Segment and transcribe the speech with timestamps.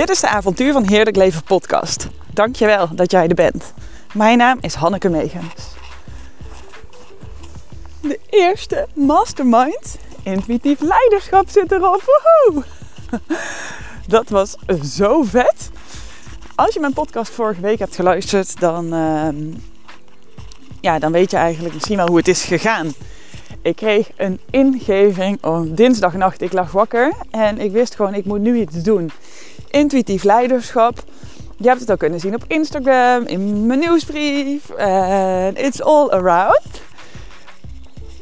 [0.00, 2.08] Dit is de Avontuur van Heerlijk Leven podcast.
[2.32, 3.72] Dankjewel dat jij er bent.
[4.14, 5.74] Mijn naam is Hanneke Megens.
[8.00, 12.02] De eerste mastermind intuïtief leiderschap zit erop.
[12.04, 12.64] Woehoe!
[14.06, 15.70] Dat was zo vet.
[16.54, 19.36] Als je mijn podcast vorige week hebt geluisterd, dan, ehm,
[20.80, 22.92] ja, dan weet je eigenlijk misschien wel hoe het is gegaan.
[23.62, 26.40] Ik kreeg een ingeving op dinsdagnacht.
[26.40, 29.10] Ik lag wakker en ik wist gewoon, ik moet nu iets doen.
[29.70, 31.04] Intuïtief leiderschap.
[31.56, 34.70] Je hebt het ook kunnen zien op Instagram, in mijn nieuwsbrief.
[34.70, 36.82] En it's all around.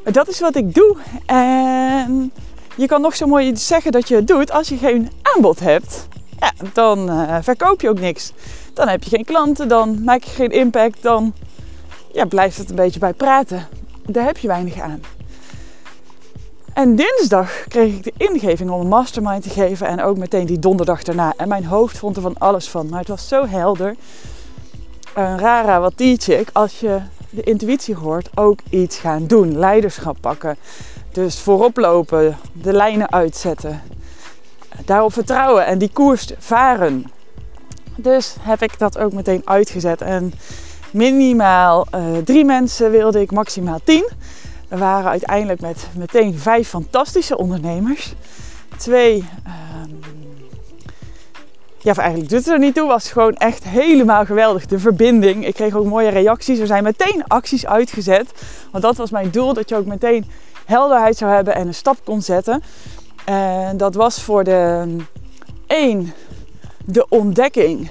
[0.05, 0.97] Dat is wat ik doe.
[1.27, 2.33] En
[2.77, 4.53] je kan nog zo mooi zeggen dat je het doet.
[4.53, 6.09] Als je geen aanbod hebt,
[6.41, 8.33] ja, dan uh, verkoop je ook niks.
[8.75, 11.03] Dan heb je geen klanten, dan maak je geen impact.
[11.03, 11.33] Dan
[12.13, 13.69] ja, blijft het een beetje bij praten.
[14.07, 15.01] Daar heb je weinig aan.
[16.79, 19.87] En dinsdag kreeg ik de ingeving om een mastermind te geven.
[19.87, 21.33] En ook meteen die donderdag daarna.
[21.37, 22.89] En mijn hoofd vond er van alles van.
[22.89, 23.97] Maar het was zo helder.
[25.15, 26.51] Een rara, wat teach ik?
[26.53, 29.59] Als je de intuïtie hoort, ook iets gaan doen.
[29.59, 30.57] Leiderschap pakken.
[31.13, 33.83] Dus voorop lopen, de lijnen uitzetten.
[34.85, 37.05] Daarop vertrouwen en die koers varen.
[37.97, 40.01] Dus heb ik dat ook meteen uitgezet.
[40.01, 40.33] En
[40.91, 44.09] minimaal uh, drie mensen wilde ik, maximaal tien.
[44.69, 48.15] We waren uiteindelijk met meteen vijf fantastische ondernemers.
[48.77, 50.01] Twee, um,
[51.79, 52.89] ja, eigenlijk doet het er niet toe.
[52.89, 54.67] Was gewoon echt helemaal geweldig.
[54.67, 55.47] De verbinding.
[55.47, 56.59] Ik kreeg ook mooie reacties.
[56.59, 58.33] Er zijn meteen acties uitgezet.
[58.71, 59.53] Want dat was mijn doel.
[59.53, 60.31] Dat je ook meteen
[60.65, 62.63] helderheid zou hebben en een stap kon zetten.
[63.25, 64.97] En dat was voor de
[65.67, 66.15] één
[66.85, 67.91] de ontdekking.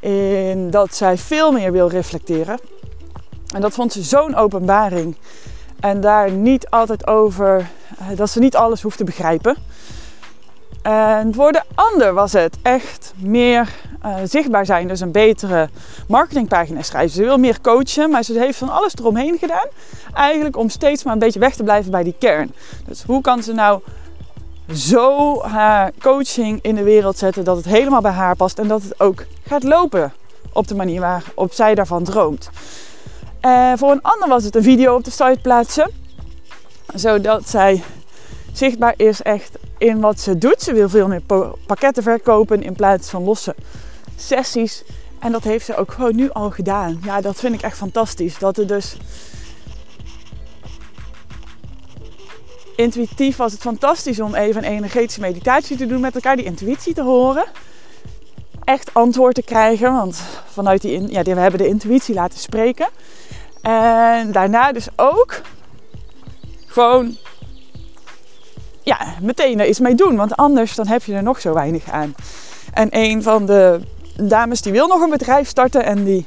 [0.00, 2.58] In dat zij veel meer wil reflecteren.
[3.54, 5.16] En dat vond ze zo'n openbaring.
[5.80, 9.56] En daar niet altijd over, eh, dat ze niet alles hoeft te begrijpen.
[10.82, 13.68] En voor de ander was het echt meer
[14.04, 15.68] uh, zichtbaar zijn, dus een betere
[16.08, 17.14] marketingpagina schrijven.
[17.14, 19.66] Ze wil meer coachen, maar ze heeft van alles eromheen gedaan.
[20.14, 22.54] Eigenlijk om steeds maar een beetje weg te blijven bij die kern.
[22.86, 23.80] Dus hoe kan ze nou
[24.72, 28.82] zo haar coaching in de wereld zetten dat het helemaal bij haar past en dat
[28.82, 30.12] het ook gaat lopen
[30.52, 32.50] op de manier waarop zij daarvan droomt.
[33.44, 35.90] Uh, voor een ander was het een video op de site plaatsen.
[36.94, 37.82] Zodat zij
[38.52, 40.62] zichtbaar is echt in wat ze doet.
[40.62, 41.22] Ze wil veel meer
[41.66, 43.54] pakketten verkopen in plaats van losse
[44.16, 44.84] sessies.
[45.18, 47.00] En dat heeft ze ook gewoon nu al gedaan.
[47.04, 48.38] Ja, dat vind ik echt fantastisch.
[48.38, 48.96] Dat er dus
[52.76, 56.94] intuïtief was het fantastisch om even een energetische meditatie te doen met elkaar, die intuïtie
[56.94, 57.44] te horen.
[58.64, 60.22] Echt antwoord te krijgen, want
[60.52, 62.88] vanuit die, ja, we hebben de intuïtie laten spreken.
[63.64, 65.40] En daarna dus ook
[66.66, 67.16] gewoon
[68.82, 70.16] ja, meteen er iets mee doen.
[70.16, 72.14] Want anders dan heb je er nog zo weinig aan.
[72.72, 73.80] En een van de
[74.16, 76.26] dames die wil nog een bedrijf starten en die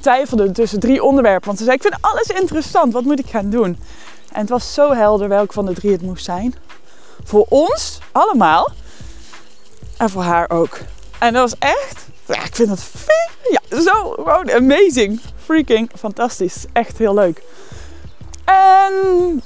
[0.00, 1.46] twijfelde tussen drie onderwerpen.
[1.46, 3.78] Want ze zei, ik vind alles interessant, wat moet ik gaan doen?
[4.32, 6.54] En het was zo helder welk van de drie het moest zijn.
[7.24, 8.68] Voor ons allemaal.
[9.96, 10.78] En voor haar ook.
[11.18, 12.90] En dat was echt, ja, ik vind het
[13.50, 15.20] ja, zo gewoon amazing.
[15.44, 16.64] Freaking fantastisch.
[16.72, 17.42] Echt heel leuk.
[18.44, 19.42] En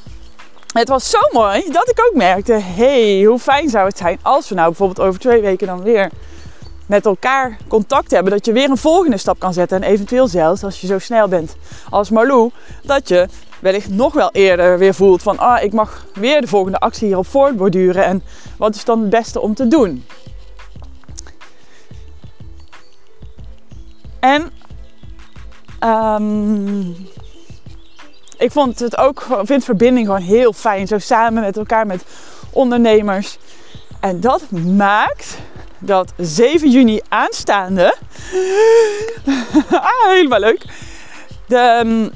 [0.72, 4.48] het was zo mooi dat ik ook merkte: hey, hoe fijn zou het zijn als
[4.48, 6.10] we nou bijvoorbeeld over twee weken dan weer
[6.86, 8.32] met elkaar contact hebben.
[8.32, 9.82] Dat je weer een volgende stap kan zetten.
[9.82, 11.56] En eventueel zelfs als je zo snel bent
[11.90, 12.50] als Marlou,
[12.82, 13.28] dat je
[13.60, 17.26] wellicht nog wel eerder weer voelt van ah, ik mag weer de volgende actie hierop
[17.26, 18.04] voortborduren.
[18.04, 18.22] En
[18.58, 20.04] wat is dan het beste om te doen?
[24.22, 24.50] En
[25.88, 26.96] um,
[28.38, 30.86] ik vond het ook, vind verbinding gewoon heel fijn.
[30.86, 32.04] Zo samen met elkaar, met
[32.50, 33.38] ondernemers.
[34.00, 35.38] En dat maakt
[35.78, 37.96] dat 7 juni aanstaande,
[39.70, 40.64] ah, helemaal leuk,
[41.46, 42.10] de um,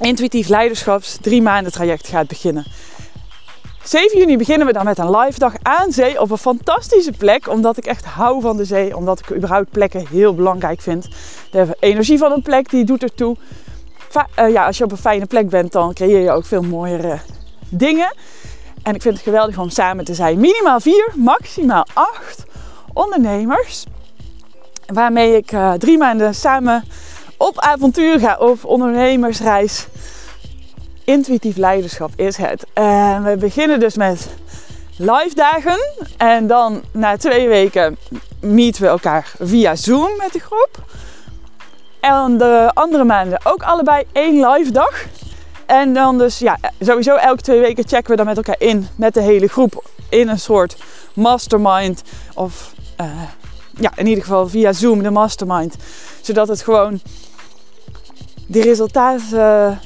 [0.00, 2.66] intuïtief leiderschaps drie maanden traject gaat beginnen.
[3.84, 7.48] 7 juni beginnen we dan met een live dag aan zee op een fantastische plek.
[7.48, 8.96] Omdat ik echt hou van de zee.
[8.96, 11.08] Omdat ik überhaupt plekken heel belangrijk vind.
[11.50, 13.36] De energie van een plek die doet ertoe.
[14.38, 17.18] Uh, ja, als je op een fijne plek bent, dan creëer je ook veel mooiere
[17.68, 18.14] dingen.
[18.82, 20.40] En ik vind het geweldig om samen te zijn.
[20.40, 22.44] Minimaal vier, maximaal acht
[22.92, 23.86] ondernemers.
[24.86, 26.84] Waarmee ik uh, drie maanden samen
[27.36, 29.86] op avontuur ga, op ondernemersreis
[31.10, 32.66] intuïtief leiderschap is het.
[32.72, 34.28] En we beginnen dus met
[34.96, 35.78] live dagen.
[36.16, 37.96] En dan na twee weken
[38.40, 40.84] meeten we elkaar via Zoom met de groep.
[42.00, 45.04] En de andere maanden ook allebei één live dag.
[45.66, 49.14] En dan dus ja, sowieso elke twee weken checken we dan met elkaar in met
[49.14, 50.76] de hele groep in een soort
[51.14, 52.02] mastermind
[52.34, 53.06] of uh,
[53.80, 55.76] ja, in ieder geval via Zoom, de mastermind.
[56.20, 57.00] Zodat het gewoon
[58.46, 59.80] die resultaten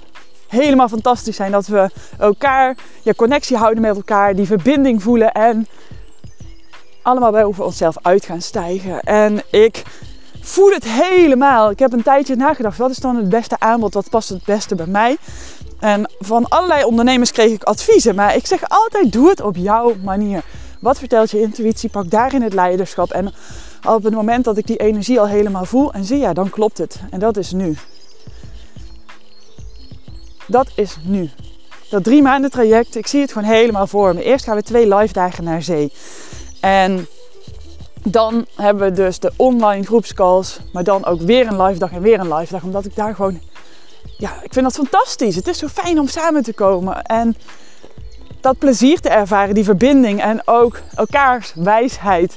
[0.54, 1.52] helemaal fantastisch zijn.
[1.52, 5.66] Dat we elkaar, ja, connectie houden met elkaar, die verbinding voelen en
[7.02, 9.00] allemaal boven onszelf uit gaan stijgen.
[9.00, 9.82] En ik
[10.40, 11.70] voel het helemaal.
[11.70, 14.74] Ik heb een tijdje nagedacht, wat is dan het beste aanbod, wat past het beste
[14.74, 15.16] bij mij?
[15.80, 19.94] En van allerlei ondernemers kreeg ik adviezen, maar ik zeg altijd, doe het op jouw
[20.02, 20.42] manier.
[20.80, 21.90] Wat vertelt je intuïtie?
[21.90, 23.10] Pak daarin het leiderschap.
[23.10, 23.32] En
[23.88, 26.78] op het moment dat ik die energie al helemaal voel en zie, ja, dan klopt
[26.78, 27.00] het.
[27.10, 27.76] En dat is nu.
[30.46, 31.30] Dat is nu.
[31.88, 34.22] Dat drie maanden traject, ik zie het gewoon helemaal voor me.
[34.22, 35.92] Eerst gaan we twee live dagen naar zee.
[36.60, 37.06] En
[38.02, 42.02] dan hebben we dus de online groepscalls, maar dan ook weer een live dag en
[42.02, 42.62] weer een live dag.
[42.62, 43.40] Omdat ik daar gewoon,
[44.18, 45.36] ja, ik vind dat fantastisch.
[45.36, 47.36] Het is zo fijn om samen te komen en
[48.40, 52.36] dat plezier te ervaren, die verbinding en ook elkaars wijsheid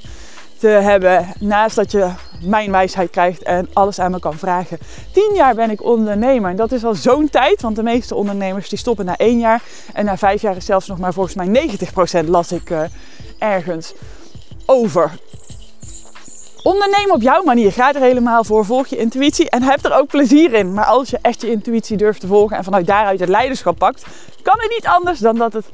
[0.60, 1.28] te hebben.
[1.40, 2.10] Naast dat je
[2.42, 4.78] mijn wijsheid krijgt en alles aan me kan vragen.
[5.14, 8.70] Tien jaar ben ik ondernemer en dat is al zo'n tijd, want de meeste ondernemers
[8.70, 9.62] die stoppen na één jaar.
[9.94, 11.70] En na vijf jaar is zelfs nog maar volgens mij
[12.24, 12.82] 90% las ik uh,
[13.40, 13.94] ergens
[14.66, 15.12] over.
[16.64, 17.72] Onderneem op jouw manier.
[17.72, 18.66] Ga er helemaal voor.
[18.66, 20.74] Volg je intuïtie en heb er ook plezier in.
[20.74, 24.06] Maar als je echt je intuïtie durft te volgen en vanuit daaruit het leiderschap pakt,
[24.42, 25.66] kan het niet anders dan dat het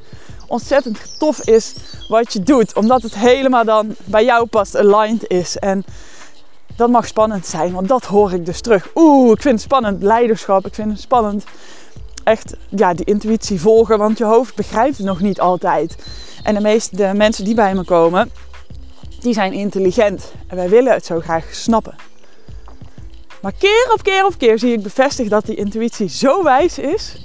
[0.46, 1.74] ontzettend tof is
[2.08, 2.76] wat je doet.
[2.76, 5.56] Omdat het helemaal dan bij jou past, aligned is.
[5.56, 5.84] En
[6.76, 8.90] dat mag spannend zijn, want dat hoor ik dus terug.
[8.94, 10.66] Oeh, ik vind het spannend leiderschap.
[10.66, 11.44] Ik vind het spannend
[12.24, 15.96] echt ja, die intuïtie volgen, want je hoofd begrijpt het nog niet altijd.
[16.42, 18.30] En de meeste mensen die bij me komen,
[19.20, 21.94] die zijn intelligent en wij willen het zo graag snappen.
[23.40, 27.16] Maar keer op keer op keer zie ik bevestigd dat die intuïtie zo wijs is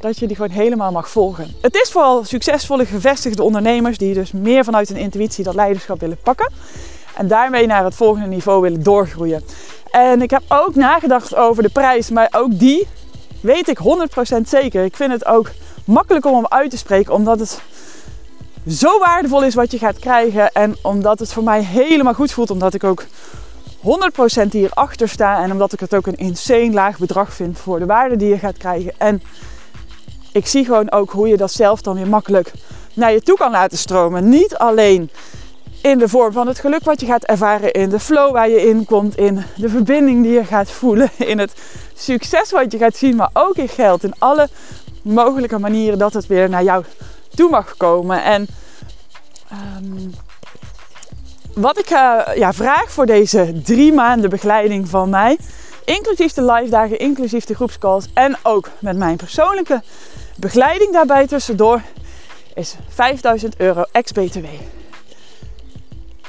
[0.00, 1.54] dat je die gewoon helemaal mag volgen.
[1.60, 6.18] Het is vooral succesvolle gevestigde ondernemers die dus meer vanuit hun intuïtie dat leiderschap willen
[6.22, 6.52] pakken
[7.16, 9.42] en daarmee naar het volgende niveau willen doorgroeien.
[9.90, 12.88] En ik heb ook nagedacht over de prijs, maar ook die
[13.40, 14.84] weet ik 100% zeker.
[14.84, 15.50] Ik vind het ook
[15.84, 17.60] makkelijk om hem uit te spreken, omdat het
[18.68, 20.52] zo waardevol is wat je gaat krijgen.
[20.52, 22.50] En omdat het voor mij helemaal goed voelt.
[22.50, 23.04] Omdat ik ook
[24.44, 25.42] 100% hierachter sta.
[25.42, 28.38] En omdat ik het ook een insane laag bedrag vind voor de waarde die je
[28.38, 28.92] gaat krijgen.
[28.98, 29.22] En
[30.38, 32.52] ik zie gewoon ook hoe je dat zelf dan weer makkelijk
[32.94, 34.28] naar je toe kan laten stromen.
[34.28, 35.10] Niet alleen
[35.82, 38.68] in de vorm van het geluk wat je gaat ervaren, in de flow waar je
[38.68, 41.52] in komt, in de verbinding die je gaat voelen, in het
[41.94, 44.04] succes wat je gaat zien, maar ook in geld.
[44.04, 44.48] In alle
[45.02, 46.84] mogelijke manieren dat het weer naar jou
[47.34, 48.22] toe mag komen.
[48.22, 48.46] En
[49.52, 50.14] um,
[51.54, 55.38] wat ik uh, ja, vraag voor deze drie maanden begeleiding van mij,
[55.84, 59.82] inclusief de live dagen, inclusief de groepscalls en ook met mijn persoonlijke
[60.40, 61.82] begeleiding daarbij tussendoor,
[62.54, 64.44] is 5000 euro ex-BTW.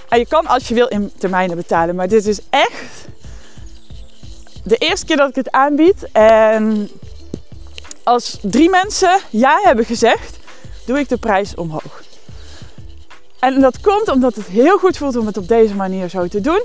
[0.09, 3.07] En je kan als je wil in termijnen betalen, maar dit is echt
[4.63, 6.11] de eerste keer dat ik het aanbied.
[6.11, 6.89] En
[8.03, 10.39] als drie mensen ja hebben gezegd,
[10.85, 12.03] doe ik de prijs omhoog.
[13.39, 16.41] En dat komt omdat het heel goed voelt om het op deze manier zo te
[16.41, 16.63] doen.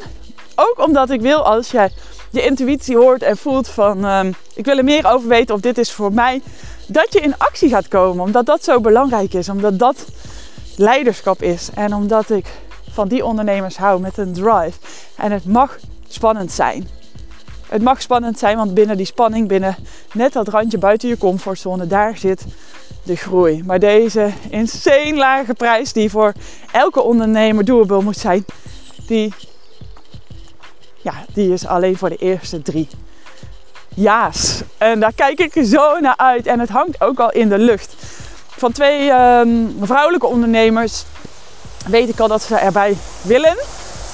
[0.54, 1.90] Ook omdat ik wil als jij
[2.30, 5.78] je intuïtie hoort en voelt van ehm, ik wil er meer over weten of dit
[5.78, 6.42] is voor mij.
[6.86, 8.24] Dat je in actie gaat komen.
[8.24, 9.48] Omdat dat zo belangrijk is.
[9.48, 10.04] Omdat dat
[10.76, 11.68] leiderschap is.
[11.74, 12.46] En omdat ik
[12.90, 14.78] van die ondernemers hou met een drive.
[15.16, 16.88] En het mag spannend zijn.
[17.68, 19.76] Het mag spannend zijn, want binnen die spanning, binnen
[20.12, 22.44] net dat randje buiten je comfortzone, daar zit
[23.02, 23.62] de groei.
[23.64, 26.32] Maar deze insane lage prijs die voor
[26.72, 28.44] elke ondernemer doable moet zijn,
[29.06, 29.34] die,
[31.02, 32.88] ja, die is alleen voor de eerste drie
[33.94, 34.62] ja's.
[34.78, 36.46] En daar kijk ik zo naar uit.
[36.46, 37.94] En het hangt ook al in de lucht.
[38.46, 41.04] Van twee um, vrouwelijke ondernemers
[41.86, 43.56] weet ik al dat ze erbij willen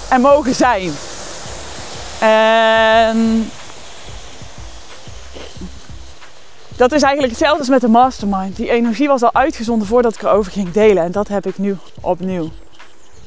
[0.08, 0.92] en mogen zijn.
[2.18, 3.50] En
[6.76, 8.56] dat is eigenlijk hetzelfde als met de mastermind.
[8.56, 11.02] Die energie was al uitgezonden voordat ik erover ging delen.
[11.02, 12.50] En dat heb ik nu opnieuw.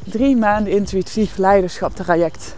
[0.04, 2.56] Drie maanden intuïtief leiderschap traject.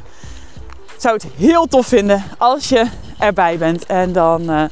[0.98, 2.86] Zou het heel tof vinden als je
[3.20, 3.86] erbij bent.
[3.86, 4.64] En dan uh,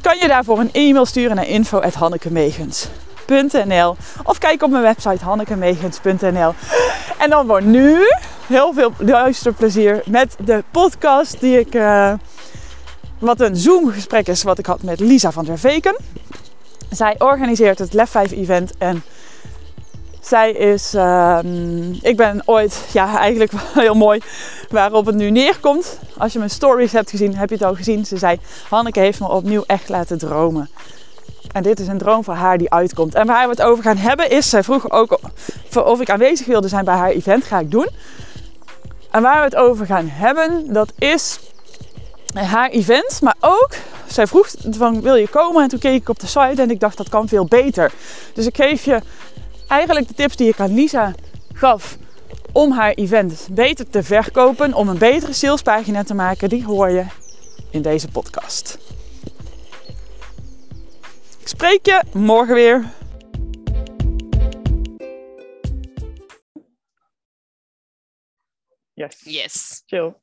[0.00, 6.54] kan je daarvoor een e-mail sturen naar info.hannekemegens.nl Of kijk op mijn website hannekemegens.nl
[7.18, 7.98] En dan wordt nu
[8.46, 11.74] heel veel luisterplezier met de podcast die ik...
[11.74, 12.12] Uh,
[13.18, 15.96] wat een Zoom-gesprek is wat ik had met Lisa van der Veken.
[16.90, 19.02] Zij organiseert het Lef 5 event en
[20.26, 21.38] zij is, uh,
[22.00, 24.20] ik ben ooit, ja eigenlijk heel mooi
[24.70, 25.98] waarop het nu neerkomt.
[26.18, 28.06] Als je mijn stories hebt gezien, heb je het al gezien.
[28.06, 30.70] Ze zei, Hanneke heeft me opnieuw echt laten dromen.
[31.52, 33.14] En dit is een droom voor haar die uitkomt.
[33.14, 35.18] En waar we het over gaan hebben is, zij vroeg ook
[35.84, 37.44] of ik aanwezig wilde zijn bij haar event.
[37.44, 37.88] Ga ik doen.
[39.10, 41.38] En waar we het over gaan hebben, dat is
[42.34, 43.70] haar event, maar ook,
[44.06, 45.62] zij vroeg van wil je komen?
[45.62, 47.92] En toen keek ik op de site en ik dacht dat kan veel beter.
[48.34, 49.00] Dus ik geef je
[49.68, 51.14] eigenlijk de tips die ik aan Lisa
[51.52, 51.98] gaf
[52.52, 57.06] om haar event beter te verkopen, om een betere salespagina te maken, die hoor je
[57.70, 58.78] in deze podcast.
[61.40, 62.84] Ik spreek je morgen weer.
[68.94, 69.20] Yes.
[69.24, 69.82] Yes.
[69.86, 70.14] Chill.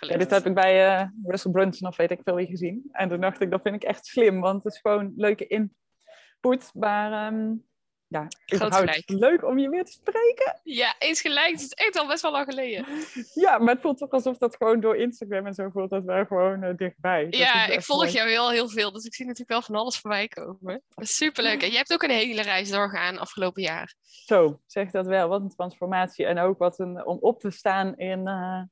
[0.00, 2.88] Ja, dit heb ik bij uh, Russell Brunson of weet ik veel wie gezien.
[2.92, 6.70] En toen dacht ik, dat vind ik echt slim, want het is gewoon leuke input.
[6.74, 7.64] Maar um,
[8.12, 9.02] ja, Groot gelijk.
[9.06, 10.60] leuk om je weer te spreken.
[10.62, 11.50] Ja, eens gelijk.
[11.50, 12.86] Het is echt al best wel lang geleden.
[13.34, 16.24] Ja, maar het voelt toch alsof dat gewoon door Instagram en zo voelt dat wij
[16.24, 17.26] gewoon uh, dichtbij.
[17.30, 20.28] Ja, ik volg jou wel heel veel, dus ik zie natuurlijk wel van alles voorbij
[20.28, 20.82] komen.
[20.96, 21.62] Superleuk.
[21.62, 23.94] En jij hebt ook een hele reis doorgaan afgelopen jaar.
[24.02, 25.28] Zo, zeg dat wel.
[25.28, 26.26] Wat een transformatie.
[26.26, 28.62] En ook wat een, om op te staan in, uh,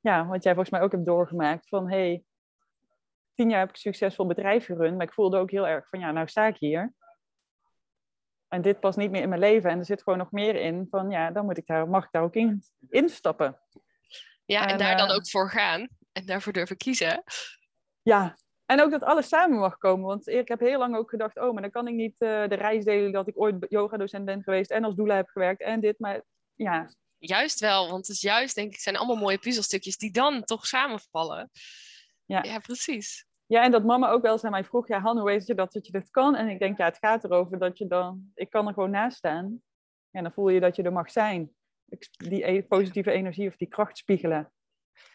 [0.00, 1.68] ja, wat jij volgens mij ook hebt doorgemaakt.
[1.68, 2.22] Van, hey,
[3.34, 6.00] tien jaar heb ik een succesvol bedrijf gerund, maar ik voelde ook heel erg van,
[6.00, 6.92] ja, nou sta ik hier.
[8.52, 9.70] En dit past niet meer in mijn leven.
[9.70, 12.10] En er zit gewoon nog meer in van, ja, dan moet ik daar, mag ik
[12.10, 13.58] daar ook in instappen.
[14.44, 15.88] Ja, en, en daar dan ook voor gaan.
[16.12, 17.22] En daarvoor durven kiezen.
[18.02, 20.06] Ja, en ook dat alles samen mag komen.
[20.06, 22.54] Want ik heb heel lang ook gedacht, oh, maar dan kan ik niet uh, de
[22.54, 25.98] reis delen dat ik ooit yogadocent ben geweest en als doula heb gewerkt en dit.
[25.98, 26.22] Maar
[26.54, 26.90] ja.
[27.18, 30.66] Juist wel, want het is juist, denk ik, zijn allemaal mooie puzzelstukjes die dan toch
[30.66, 31.50] samenvallen.
[32.24, 33.26] Ja, ja precies.
[33.52, 35.54] Ja, en dat mama ook wel eens aan mij vroeg, ja, Han, hoe weet je
[35.54, 36.34] dat, dat je dit kan?
[36.34, 39.16] En ik denk, ja, het gaat erover dat je dan, ik kan er gewoon naast
[39.16, 39.62] staan.
[40.10, 41.50] En dan voel je dat je er mag zijn.
[42.10, 44.52] Die e-, positieve energie of die kracht spiegelen.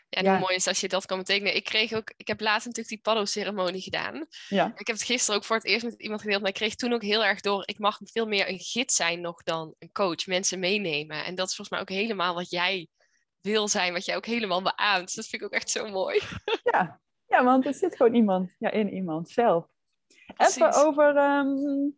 [0.10, 1.56] Ja, hoe mooi is als je dat kan betekenen.
[1.56, 4.27] Ik kreeg ook, ik heb laatst natuurlijk die paddo-ceremonie gedaan.
[4.48, 4.65] Ja.
[4.75, 6.94] Ik heb het gisteren ook voor het eerst met iemand gedeeld, maar ik kreeg toen
[6.94, 10.25] ook heel erg door, ik mag veel meer een gids zijn nog dan een coach,
[10.25, 11.25] mensen meenemen.
[11.25, 12.88] En dat is volgens mij ook helemaal wat jij
[13.41, 15.06] wil zijn, wat jij ook helemaal beaamt.
[15.06, 16.20] Dus dat vind ik ook echt zo mooi.
[16.63, 19.67] Ja, ja want er zit gewoon iemand ja, in iemand zelf.
[20.38, 21.98] Even over, um,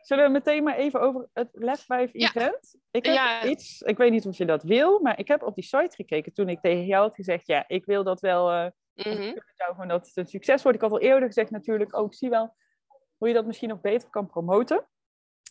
[0.00, 2.76] zullen we meteen maar even over het Lef 5 event?
[2.90, 3.44] Ik heb ja.
[3.44, 6.32] iets, ik weet niet of je dat wil, maar ik heb op die site gekeken
[6.32, 9.42] toen ik tegen jou had gezegd, ja, ik wil dat wel, uh, mm -hmm.
[9.56, 10.76] gewoon dat het een succes wordt.
[10.76, 12.54] Ik had al eerder gezegd natuurlijk ook, zie wel
[13.16, 14.86] hoe je dat misschien nog beter kan promoten.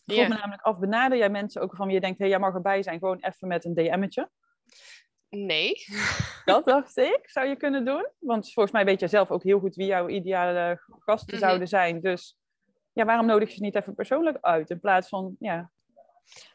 [0.04, 2.32] Ik vroeg me namelijk af, benader jij mensen ook van wie je denkt, hé, hey,
[2.32, 4.30] jij mag erbij zijn, gewoon even met een DM'tje?
[5.28, 5.84] Nee.
[6.44, 8.08] Dat dacht ik, zou je kunnen doen.
[8.18, 11.48] Want volgens mij weet je zelf ook heel goed wie jouw ideale gasten mm -hmm.
[11.48, 12.00] zouden zijn.
[12.00, 12.38] Dus
[12.92, 14.70] ja, waarom nodig je ze niet even persoonlijk uit?
[14.70, 15.70] In plaats van, ja,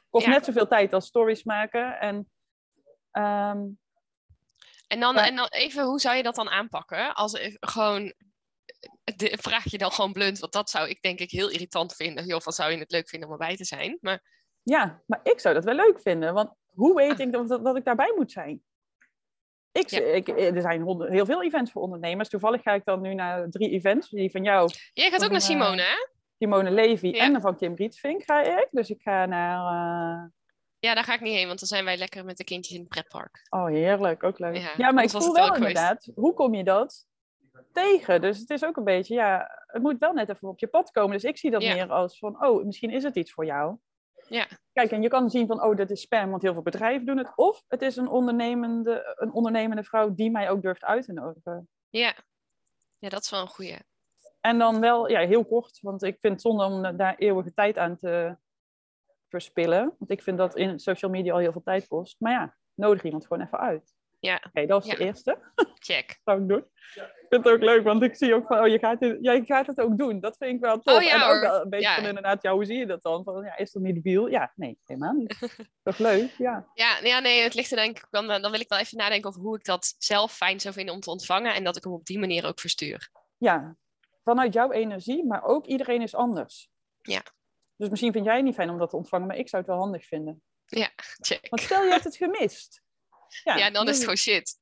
[0.09, 0.31] kost ja.
[0.31, 1.99] net zoveel tijd als stories maken.
[1.99, 2.15] En,
[3.11, 3.79] um,
[4.87, 7.13] en, dan, en dan even, hoe zou je dat dan aanpakken?
[7.13, 8.13] Als gewoon,
[9.15, 12.25] de, vraag je dan gewoon blunt, want dat zou ik denk ik heel irritant vinden.
[12.25, 13.97] Joh, van zou je het leuk vinden om erbij te zijn?
[14.01, 14.39] Maar...
[14.63, 16.33] Ja, maar ik zou dat wel leuk vinden.
[16.33, 18.61] Want hoe weet ik dat, dat, ik daarbij moet zijn?
[19.71, 19.99] Ik, ja.
[19.99, 22.29] ik, er zijn honderd, heel veel events voor ondernemers.
[22.29, 24.09] Toevallig ga ik dan nu naar drie events.
[24.09, 24.69] Die van jou.
[24.93, 26.07] Jij gaat ook naar Simone, hè?
[26.37, 27.23] Simone Levy ja.
[27.23, 28.67] en van Kim Rietvink ga ik.
[28.71, 29.57] Dus ik ga naar...
[29.57, 30.23] Uh...
[30.79, 32.81] Ja, daar ga ik niet heen, want dan zijn wij lekker met de kindjes in
[32.81, 33.47] het pretpark.
[33.49, 34.23] Oh, heerlijk.
[34.23, 34.55] Ook leuk.
[34.55, 36.19] Ja, ja maar ik voel wel inderdaad, geweest.
[36.19, 37.05] hoe kom je dat
[37.71, 38.21] tegen?
[38.21, 40.91] Dus het is ook een beetje, ja, het moet wel net even op je pad
[40.91, 41.11] komen.
[41.11, 43.77] Dus ik zie dat meer als van, oh, misschien is het iets voor jou.
[44.31, 44.47] Ja.
[44.73, 47.17] Kijk, en je kan zien van, oh, dit is spam, want heel veel bedrijven doen
[47.17, 47.31] het.
[47.35, 51.69] Of het is een ondernemende, een ondernemende vrouw die mij ook durft uit te nodigen.
[51.89, 52.15] Ja,
[52.99, 53.77] ja dat is wel een goeie.
[54.41, 57.77] En dan wel, ja, heel kort, want ik vind het zonde om daar eeuwige tijd
[57.77, 58.37] aan te
[59.27, 59.95] verspillen.
[59.97, 62.15] Want ik vind dat in social media al heel veel tijd kost.
[62.19, 63.93] Maar ja, nodig iemand gewoon even uit.
[64.21, 64.35] Ja.
[64.35, 64.97] Oké, okay, dat was ja.
[64.97, 65.37] de eerste.
[65.79, 66.17] Check.
[66.25, 66.65] Zou ik doen.
[66.95, 69.31] Ik vind het ook leuk, want ik zie ook van, oh, je gaat het, ja,
[69.31, 70.19] je gaat het ook doen.
[70.19, 70.95] Dat vind ik wel tof.
[70.95, 71.95] Oh, ja, en ook wel een beetje Ja.
[71.95, 73.23] van inderdaad, ja, hoe zie je dat dan?
[73.23, 74.27] Van, ja, is dat niet debiel?
[74.27, 75.37] Ja, nee, helemaal niet.
[75.83, 76.67] Toch leuk, ja.
[76.73, 79.29] Ja, ja, nee, het ligt er denk ik dan, dan wil ik wel even nadenken
[79.29, 81.93] over hoe ik dat zelf fijn zou vinden om te ontvangen en dat ik hem
[81.93, 83.09] op die manier ook verstuur.
[83.37, 83.75] Ja,
[84.23, 86.69] vanuit jouw energie, maar ook iedereen is anders.
[87.01, 87.23] Ja.
[87.75, 89.71] Dus misschien vind jij het niet fijn om dat te ontvangen, maar ik zou het
[89.71, 90.43] wel handig vinden.
[90.65, 91.47] Ja, check.
[91.49, 92.81] Want stel je hebt het gemist.
[93.43, 94.59] Ja, dan is het gewoon shit.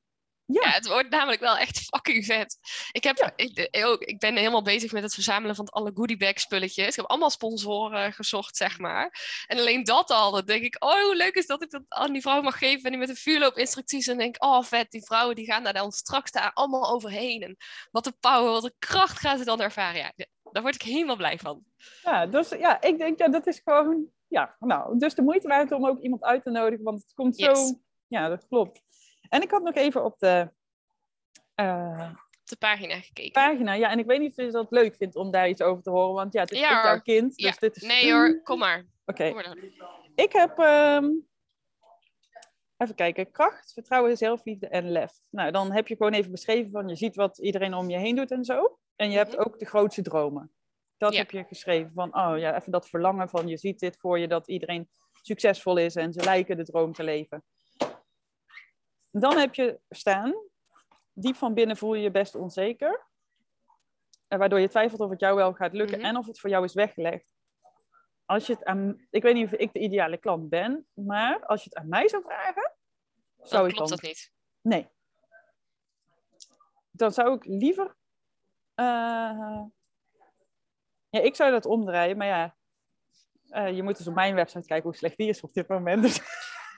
[0.51, 0.61] Ja.
[0.61, 2.57] Ja, het wordt namelijk wel echt fucking vet.
[2.91, 3.33] Ik, heb, Ja.
[3.35, 6.87] ik, ik ook, ik ben helemaal bezig met het verzamelen van alle goodiebag spulletjes.
[6.87, 9.19] Ik heb allemaal sponsoren gezocht, zeg maar.
[9.47, 12.13] En alleen dat al, dan denk ik, oh, hoe leuk is dat ik dat aan
[12.13, 12.83] die vrouw mag geven.
[12.83, 14.07] En die met een vuurloopinstructies.
[14.07, 17.41] En denk ik, oh, vet, die vrouwen die gaan daar dan straks daar allemaal overheen.
[17.41, 17.57] En
[17.91, 20.13] wat een power, wat een kracht gaan ze dan ervaren.
[20.15, 21.63] Ja, daar word ik helemaal blij van.
[22.03, 25.71] Ja, dus ja, ik denk, ja, dat is gewoon, ja, nou, dus de moeite waard
[25.71, 27.73] om ook iemand uit te nodigen, want het komt zo, Yes.
[28.09, 28.81] Ja, dat klopt.
[29.29, 30.51] En ik had nog even op de
[31.55, 33.31] Op de pagina gekeken.
[33.31, 35.83] pagina, ja, en ik weet niet of je dat leuk vindt om daar iets over
[35.83, 37.55] te horen, want ja, het is Ja, ook jouw kind, dus Ja.
[37.59, 37.81] dit is...
[37.83, 38.85] Nee hoor, kom maar.
[39.05, 39.33] Oké,
[40.15, 41.09] ik heb ehm,
[42.77, 43.31] even kijken.
[43.31, 45.11] Kracht, vertrouwen, zelfliefde en lef.
[45.29, 48.15] Nou, dan heb je gewoon even beschreven van je ziet wat iedereen om je heen
[48.15, 48.79] doet en zo.
[48.95, 49.41] En je hebt Mhm.
[49.41, 50.51] ook de grootste dromen.
[50.97, 51.19] Dat Ja.
[51.19, 54.27] heb je geschreven van, oh ja, even dat verlangen van je ziet dit voor je
[54.27, 54.87] dat iedereen
[55.21, 57.43] succesvol is en ze lijken de droom te leven.
[59.11, 60.33] Dan heb je staan,
[61.13, 63.07] diep van binnen voel je je best onzeker.
[64.27, 66.07] En waardoor je twijfelt of het jou wel gaat lukken Mhm.
[66.07, 67.37] en of het voor jou is weggelegd.
[68.25, 71.63] Als je het aan, ik weet niet of ik de ideale klant ben, maar als
[71.63, 72.73] je het aan mij zou vragen,
[73.37, 74.31] zou Dan ik klopt dan dat niet.
[74.61, 74.89] Nee.
[76.91, 77.95] Dan zou ik liever.
[78.75, 79.61] eh,
[81.09, 82.55] ja, ik zou dat omdraaien, maar ja.
[83.49, 86.01] eh, je moet dus op mijn website kijken hoe slecht die is op dit moment.
[86.01, 86.21] Dus,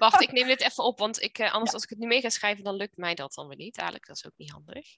[0.01, 2.21] Wacht, ik neem dit even op, want ik, eh, anders als ik het nu mee
[2.21, 3.77] ga schrijven, dan lukt mij dat dan weer niet.
[3.77, 4.95] Eigenlijk, dat is ook niet handig.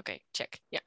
[0.00, 0.60] Oké, check.
[0.68, 0.80] Ja.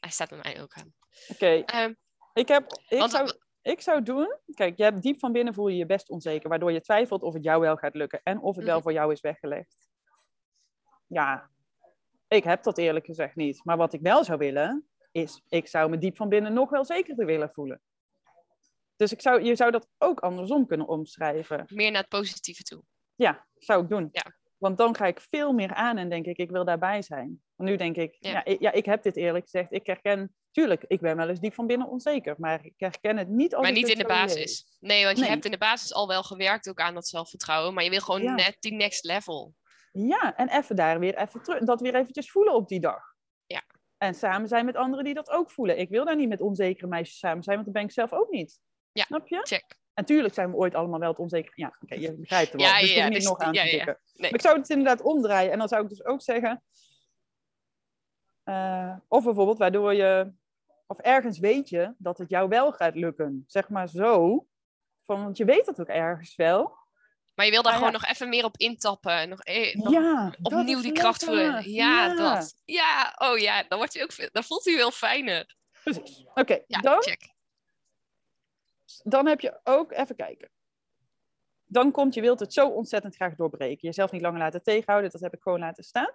[0.00, 0.94] Hij staat bij mij ook aan.
[1.28, 1.94] Oké, Ehm,
[2.32, 3.32] ik, heb, ik, want, zou,
[3.62, 4.36] ik zou doen.
[4.54, 7.34] Kijk, je hebt diep van binnen voel je je best onzeker, waardoor je twijfelt of
[7.34, 8.82] het jou wel gaat lukken en of het wel Mhm.
[8.82, 9.88] voor jou is weggelegd.
[11.06, 11.50] Ja,
[12.28, 13.64] ik heb dat eerlijk gezegd niet.
[13.64, 16.84] Maar wat ik wel zou willen, is ik zou me diep van binnen nog wel
[16.84, 17.82] zekerder willen voelen.
[18.98, 21.64] Dus ik zou, je zou dat ook andersom kunnen omschrijven.
[21.68, 22.82] meer naar het positieve toe.
[23.14, 24.08] Ja, zou ik doen.
[24.12, 24.24] Ja.
[24.56, 27.42] Want dan ga ik veel meer aan en denk ik, ik wil daarbij zijn.
[27.56, 28.30] Want nu denk ik, Ja.
[28.30, 28.44] ja.
[28.44, 29.72] ik, ja, ik heb dit eerlijk gezegd.
[29.72, 32.34] Ik herken, tuurlijk, ik ben wel eens diep van binnen onzeker.
[32.38, 34.34] Maar ik herken het niet als Maar niet in de basis.
[34.36, 34.76] lees.
[34.80, 37.74] Nee, want je hebt in de basis al wel gewerkt ook aan dat zelfvertrouwen.
[37.74, 38.34] Maar je wil gewoon Ja.
[38.34, 39.54] net die next level.
[39.92, 43.02] Ja, en even daar weer even terug, dat weer eventjes voelen op die dag.
[43.46, 43.62] Ja.
[43.98, 45.78] En samen zijn met anderen die dat ook voelen.
[45.78, 48.30] Ik wil daar niet met onzekere meisjes samen zijn, want dat ben ik zelf ook
[48.30, 48.60] niet.
[48.98, 49.04] Ja.
[49.04, 49.40] Snap je?
[49.42, 49.76] Check.
[49.94, 51.52] En tuurlijk zijn we ooit allemaal wel het onzeker.
[51.54, 52.70] Ja, oké, je begrijpt het wel.
[52.70, 53.98] Ja, dus ja, ik hoef niet dus- nog aan ja, te ja.
[54.14, 54.30] Nee.
[54.30, 55.52] Ik zou het inderdaad omdraaien.
[55.52, 56.62] En dan zou ik dus ook zeggen...
[58.44, 60.32] eh, of bijvoorbeeld waardoor je...
[60.86, 63.44] Of ergens weet je dat het jou wel gaat lukken.
[63.46, 64.46] Zeg maar zo.
[65.04, 66.76] Van, want je weet het ook ergens wel.
[67.34, 67.86] Maar je wil daar Ah, ja.
[67.86, 69.28] gewoon nog even meer op intappen.
[69.28, 71.70] Nog, eh, nog ja, dat opnieuw die kracht voelen.
[71.70, 72.54] Ja, dat.
[72.64, 75.56] Ja, oh ja, dan, wordt hij ook, veel- dan voelt hij wel fijner.
[75.84, 76.24] Precies.
[76.34, 77.36] Oké, dan, check.
[79.04, 79.92] Dan heb je ook...
[79.92, 80.50] Even kijken.
[81.64, 83.88] Dan komt, je wilt het zo ontzettend graag doorbreken.
[83.88, 85.10] Jezelf niet langer laten tegenhouden.
[85.10, 86.14] Dat heb ik gewoon laten staan.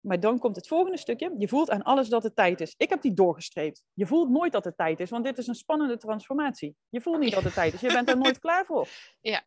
[0.00, 1.34] Maar dan komt het volgende stukje.
[1.38, 2.74] Je voelt aan alles dat het tijd is.
[2.76, 3.84] Ik heb die doorgestreept.
[3.92, 6.76] Je voelt nooit dat het tijd is, want dit is een spannende transformatie.
[6.88, 7.80] Je voelt niet dat het tijd is.
[7.80, 8.88] Je bent er nooit klaar voor.
[9.20, 9.42] Ja.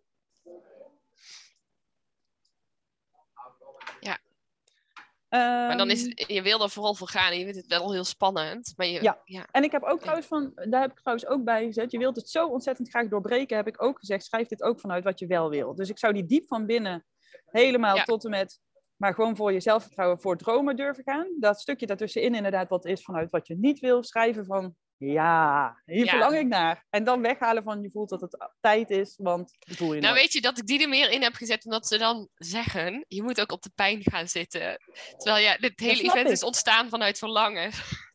[5.37, 7.67] Maar dan is Ehm, het, je wil er vooral voor gaan en je vindt het
[7.67, 8.73] wel heel spannend.
[8.75, 9.21] Maar je, Ja.
[9.23, 9.47] ja.
[9.51, 11.91] En ik heb ook trouwens van, daar heb ik trouwens ook bij gezet.
[11.91, 14.25] Je wilt het zo ontzettend graag doorbreken, heb ik ook gezegd.
[14.25, 15.75] Schrijf dit ook vanuit wat je wel wil.
[15.75, 17.05] Dus ik zou die diep van binnen
[17.45, 18.03] helemaal Ja.
[18.03, 18.59] tot en met,
[18.97, 21.27] maar gewoon voor je zelfvertrouwen, voor dromen durven gaan.
[21.39, 24.03] Dat stukje daartussenin inderdaad wat is vanuit wat je niet wil.
[24.03, 26.09] Schrijven van, ja, hier Ja.
[26.09, 26.85] verlang ik naar.
[26.89, 30.33] En dan weghalen van, je voelt dat het tijd is, want voel je Nou, weet
[30.33, 33.41] je dat ik die er meer in heb gezet omdat ze dan zeggen: je moet
[33.41, 34.77] ook op de pijn gaan zitten.
[35.17, 36.31] Terwijl ja, dit hele event ik.
[36.31, 37.71] is ontstaan vanuit verlangen.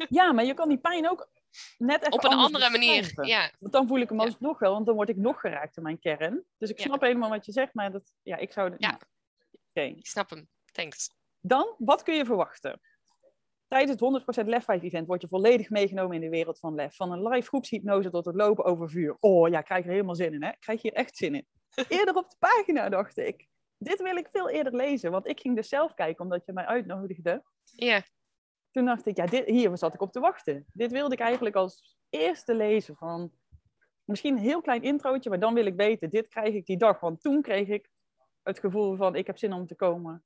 [0.09, 1.31] Ja, maar je kan die pijn ook
[1.79, 3.27] net even Op een andere manier.
[3.27, 5.83] Ja, Want dan voel ik hem alsnog wel, want dan word ik nog geraakt in
[5.83, 6.45] mijn kern.
[6.59, 6.85] Dus ik Ja.
[6.85, 8.75] snap helemaal wat je zegt, maar dat, ja, ik zou...
[8.79, 8.99] Ja.
[9.75, 9.81] Oké.
[9.87, 10.49] ik snap hem.
[10.73, 11.11] Thanks.
[11.41, 12.81] Dan, wat kun je verwachten?
[13.71, 16.97] Tijdens het 100% Lef 5 event word je volledig meegenomen in de wereld van Lef.
[16.97, 19.17] Van een live groepshypnose tot het lopen over vuur.
[19.21, 20.51] Oh ja, krijg je er helemaal zin in, hè?
[20.59, 21.47] Krijg je hier echt zin in.
[21.89, 23.49] Eerder op de pagina dacht ik.
[23.79, 26.65] Dit wil ik veel eerder lezen, want ik ging dus zelf kijken omdat je mij
[26.65, 27.45] uitnodigde.
[27.65, 28.03] Ja,
[28.71, 30.67] Toen dacht ik, ja, dit, hier zat ik op te wachten.
[30.73, 33.33] Dit wilde ik eigenlijk als eerste lezen van...
[34.05, 37.01] Misschien een heel klein introotje, maar dan wil ik weten, dit krijg ik die dag.
[37.01, 37.91] Want toen kreeg ik
[38.43, 40.25] het gevoel van, ik heb zin om te komen.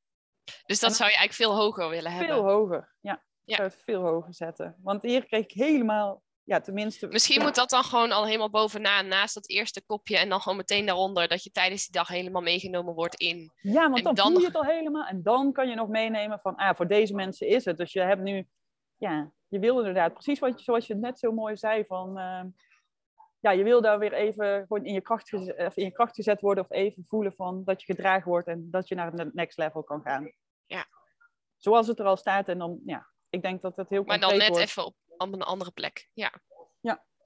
[0.66, 2.34] dus dat zou je eigenlijk veel hoger willen hebben.
[2.34, 3.22] Veel hoger, ja.
[3.44, 3.62] Ja.
[3.62, 4.76] het veel hoger zetten.
[4.82, 7.06] Want hier kreeg ik helemaal, ja, tenminste...
[7.06, 10.18] Misschien moet dat dan gewoon al helemaal bovenaan, naast dat eerste kopje.
[10.18, 13.52] En dan gewoon meteen daaronder, dat je tijdens die dag helemaal meegenomen wordt in.
[13.60, 15.06] Ja, want en dan, dan voel je het al helemaal.
[15.06, 17.76] En dan kan je nog meenemen van, ah, voor deze mensen is het.
[17.76, 18.46] Dus je hebt nu,
[18.96, 22.18] ja, je wil inderdaad, precies wat je, zoals je het net zo mooi zei, van...
[22.18, 22.48] ehm,
[23.40, 26.14] ja, je wil daar weer even gewoon in je, kracht geze- of in je kracht
[26.14, 29.34] gezet worden of even voelen van dat je gedragen wordt en dat je naar het
[29.34, 30.32] next level kan gaan.
[30.66, 30.86] Ja.
[31.56, 34.30] Zoals het er al staat en dan, ja, ik denk dat het heel Maar concreet
[34.30, 34.64] dan net wordt.
[34.70, 36.08] even op, op een andere plek.
[36.12, 36.32] Ja.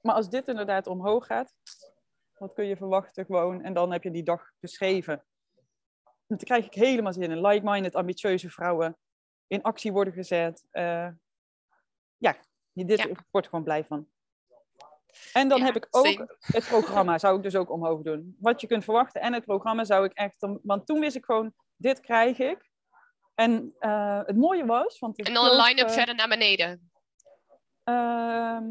[0.03, 1.55] Maar als dit inderdaad omhoog gaat,
[2.35, 3.63] wat kun je verwachten gewoon?
[3.63, 5.25] En dan heb je die dag beschreven.
[6.27, 7.41] Dan krijg ik helemaal zin in.
[7.47, 8.99] Like-minded, ambitieuze vrouwen
[9.47, 10.67] in actie worden gezet.
[10.71, 11.09] Eh,
[12.17, 12.37] ja,
[12.73, 13.07] dit Ja.
[13.07, 14.09] ik word er gewoon blij van.
[15.33, 16.37] En dan Ja, heb ik ook same.
[16.41, 18.37] het programma, zou ik dus ook omhoog doen.
[18.41, 20.47] Wat je kunt verwachten en het programma zou ik echt...
[20.63, 22.71] Want toen wist ik gewoon, dit krijg ik.
[23.39, 24.99] En eh, het mooie was...
[24.99, 26.91] Want En dan een line-up eh, verder naar beneden.
[27.85, 28.65] Ehm,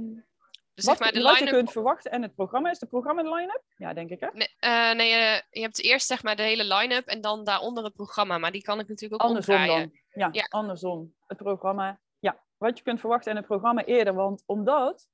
[0.73, 2.69] Dus wat, zeg maar de wat je kunt verwachten en het programma.
[2.71, 3.63] Is het programma de line-up?
[3.77, 4.27] Ja, denk ik hè?
[4.33, 5.09] Nee, eh, nee
[5.49, 8.37] je hebt eerst zeg maar de hele line-up en dan daaronder het programma.
[8.37, 9.89] Maar die kan ik natuurlijk ook Andersom omdraaien.
[9.89, 9.99] dan.
[10.23, 10.45] Ja, Ja.
[10.49, 11.13] andersom.
[11.27, 11.99] Het programma.
[12.19, 14.13] Ja, wat je kunt verwachten en het programma eerder.
[14.13, 15.07] Want omdat...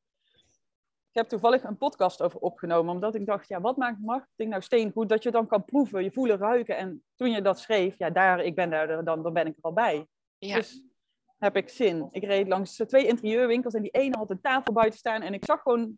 [1.13, 2.93] Ik heb toevallig een podcast over opgenomen.
[2.93, 5.10] Omdat ik dacht, ja, wat maakt marketing nou steengoed?
[5.10, 6.78] Dat je dan kan proeven, je voelen, ruiken.
[6.78, 9.63] En toen je dat schreef, ja, daar, ik ben daar, dan, dan ben ik er
[9.63, 10.08] al bij.
[10.38, 10.56] Ja.
[10.56, 10.84] Dus
[11.38, 12.08] heb ik zin.
[12.12, 15.21] Ik reed langs twee interieurwinkels en die ene had een tafel buiten staan.
[15.21, 15.97] En ik zag gewoon...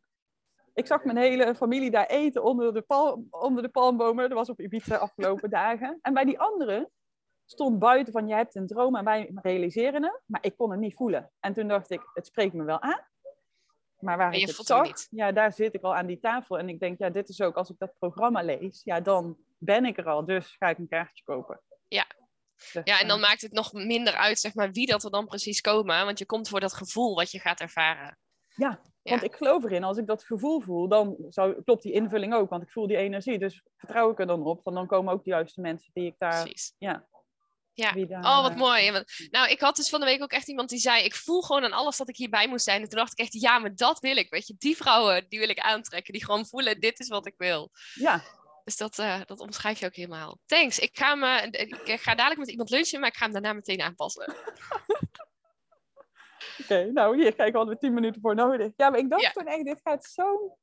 [0.73, 4.29] Ik zag mijn hele familie daar eten onder de, pal, onder de palmbomen.
[4.29, 5.99] Dat was op Ibiza afgelopen dagen.
[6.01, 6.89] En bij die andere
[7.45, 10.21] stond buiten van, jij hebt een droom en wij realiseren het.
[10.25, 11.31] Maar ik kon het niet voelen.
[11.39, 13.13] En toen dacht ik, het spreekt me wel aan.
[14.05, 15.07] Maar waar ik het zag, niet.
[15.11, 16.57] ja, daar zit ik al aan die tafel.
[16.59, 19.85] En ik denk, ja, dit is ook, als ik dat programma lees, ja, dan ben
[19.85, 20.25] ik er al.
[20.25, 21.61] Dus ga ik een kaartje kopen.
[21.87, 22.05] Ja.
[22.55, 25.11] Dus, Ja, en eh, dan maakt het nog minder uit, zeg maar, wie dat er
[25.11, 26.05] dan precies komen.
[26.05, 28.17] Want je komt voor dat gevoel wat je gaat ervaren.
[28.55, 29.11] Ja, Ja.
[29.11, 29.83] want ik geloof erin.
[29.83, 32.49] Als ik dat gevoel voel, dan zou, klopt die invulling ook.
[32.49, 33.39] Want ik voel die energie.
[33.39, 34.63] Dus vertrouw ik er dan op.
[34.63, 36.41] Want dan komen ook de juiste mensen die ik daar...
[36.41, 36.73] Precies.
[36.77, 37.07] Ja.
[37.75, 37.93] Ja.
[38.21, 39.03] Oh, wat eh, mooi.
[39.29, 41.63] Nou, ik had dus van de week ook echt iemand die zei: Ik voel gewoon
[41.63, 42.81] aan alles dat ik hierbij moest zijn.
[42.81, 44.29] En toen dacht ik echt: Ja, maar dat wil ik.
[44.29, 46.13] Weet je, die vrouwen die wil ik aantrekken.
[46.13, 47.71] Die gewoon voelen: Dit is wat ik wil.
[47.93, 48.21] Ja,
[48.63, 50.39] Dus dat, eh, dat omschrijf je ook helemaal.
[50.45, 50.79] Thanks.
[50.79, 51.41] Ik ga, me,
[51.83, 54.35] ik ga dadelijk met iemand lunchen, maar ik ga hem daarna meteen aanpassen.
[56.61, 56.91] oké.
[56.93, 58.71] Nou, hier kijk, hadden we tien minuten voor nodig.
[58.75, 59.31] Ja, maar ik dacht Ja.
[59.31, 60.57] toen echt, dit gaat zo...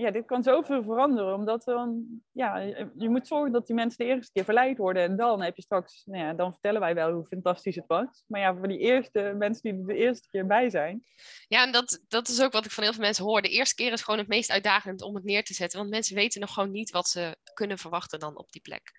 [0.00, 1.34] Ja, dit kan zoveel veranderen.
[1.34, 2.04] Omdat dan...
[2.32, 2.56] Ja,
[2.96, 5.02] je, moet zorgen dat die mensen de eerste keer verleid worden.
[5.02, 6.02] En dan heb je straks...
[6.04, 8.24] Nou ja, dan vertellen wij wel hoe fantastisch het was.
[8.26, 11.04] Maar ja, voor die eerste mensen die er de eerste keer bij zijn...
[11.48, 13.42] Ja, en dat, dat is ook wat ik van heel veel mensen hoor.
[13.42, 15.78] De eerste keer is gewoon het meest uitdagend om het neer te zetten.
[15.78, 18.92] Want mensen weten nog gewoon niet wat ze kunnen verwachten dan op die plek.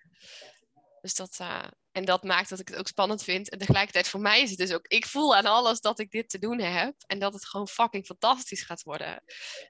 [1.00, 3.50] Dus dat, eh, en dat maakt dat ik het ook spannend vind.
[3.50, 4.86] En tegelijkertijd voor mij is het dus ook...
[4.86, 6.94] Ik voel aan alles dat ik dit te doen heb.
[7.06, 9.22] En dat het gewoon fucking fantastisch gaat worden.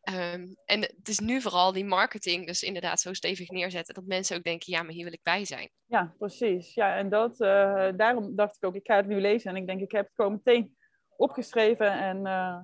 [0.02, 3.94] Ehm, en het is nu vooral die marketing dus inderdaad zo stevig neerzetten.
[3.94, 5.70] Dat mensen ook denken, ja, maar hier wil ik bij zijn.
[5.86, 6.74] Ja, precies.
[6.74, 9.50] Ja, en dat, eh, daarom dacht ik ook, ik ga het nu lezen.
[9.50, 10.76] En ik denk, ik heb het gewoon meteen
[11.16, 11.92] opgeschreven.
[11.92, 12.60] En, eh,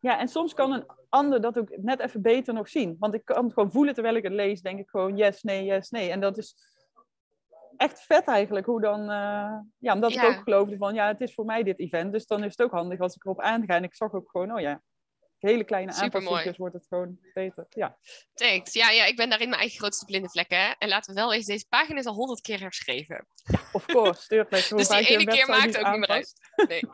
[0.00, 2.96] ja, en soms kan een ander dat ook net even beter nog zien.
[2.98, 4.60] Want ik kan het gewoon voelen terwijl ik het lees.
[4.60, 6.10] Denk ik gewoon yes, nee, yes, nee.
[6.10, 6.54] En dat is
[7.76, 8.66] echt vet eigenlijk.
[8.66, 10.22] Hoe dan, eh, ja, omdat Ja.
[10.22, 12.12] ik ook geloofde van, ja, het is voor mij dit event.
[12.12, 13.74] Dus dan is het ook handig als ik erop aanga.
[13.74, 14.82] En ik zag ook gewoon, oh ja,
[15.38, 17.66] hele kleine aanpassingen wordt het gewoon beter.
[17.70, 17.98] Ja,
[18.34, 18.72] Thanks.
[18.72, 20.50] Ja, ja, ik ben daarin mijn eigen grootste blinde vlek.
[20.50, 20.72] Hè?
[20.78, 23.26] En laten we wel eens, deze pagina is al honderd keer herschreven.
[23.72, 24.34] of course.
[24.36, 26.38] Hoe Dus die ene keer maakt ook niet meer aanpast.
[26.68, 26.80] Nee.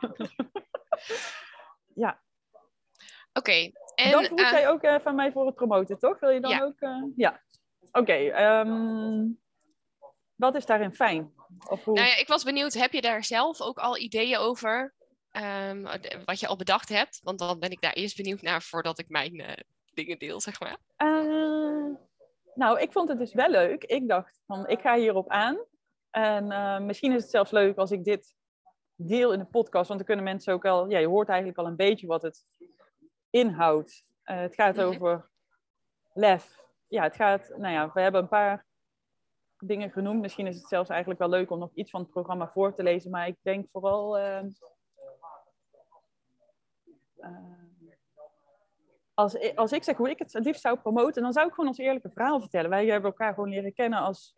[1.95, 2.23] Ja.
[3.35, 3.71] Oké.
[3.95, 6.21] En, dan moet eh, jij ook eh, van mij voor het promoten, toch?
[6.21, 6.63] Wil je dan Ja.
[6.65, 6.81] ook?
[6.81, 7.43] eh, Ja.
[7.93, 8.13] Oké.
[8.13, 9.27] ehm,
[10.35, 11.33] wat is daarin fijn?
[11.69, 11.95] Of hoe...
[11.95, 14.95] Nou ja, ik was benieuwd, heb je daar zelf ook al ideeën over?
[15.31, 15.83] ehm,
[16.25, 17.21] wat je al bedacht hebt?
[17.23, 20.79] Want dan ben ik daar eerst benieuwd naar voordat ik mijn dingen deel, zeg maar.
[22.55, 23.85] Nou, ik vond het dus wel leuk.
[23.85, 25.59] Ik dacht van, ik ga hierop aan.
[26.11, 26.47] En
[26.87, 28.35] misschien is het zelfs leuk als ik dit
[28.95, 29.89] deel in de podcast.
[29.89, 30.91] Want dan kunnen mensen ook al...
[30.91, 32.45] Ja, je hoort eigenlijk al een beetje wat het
[33.35, 34.05] inhoudt.
[34.23, 34.85] Eh, het gaat Mhm.
[34.87, 35.31] over
[36.13, 36.63] lef.
[36.89, 37.49] Ja, het gaat...
[37.57, 38.67] Nou ja, we hebben een paar
[39.59, 40.21] dingen genoemd.
[40.21, 42.83] Misschien is het zelfs eigenlijk wel leuk om nog iets van het programma voor te
[42.83, 43.11] lezen.
[43.11, 44.19] Maar ik denk vooral...
[44.19, 44.47] eh, eh,
[49.15, 51.69] als, als ik zeg hoe ik het het liefst zou promoten, dan zou ik gewoon
[51.69, 52.71] ons eerlijke verhaal vertellen.
[52.71, 54.35] Wij hebben elkaar gewoon leren kennen als.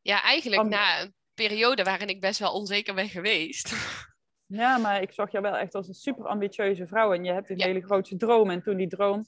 [0.00, 3.72] Ja, eigenlijk na een periode waarin ik best wel onzeker ben geweest.
[4.46, 7.12] Ja, maar ik zag jou wel echt als een super ambitieuze vrouw.
[7.12, 7.66] En je hebt een Ja.
[7.66, 8.50] hele grote droom.
[8.50, 9.26] En toen die droom.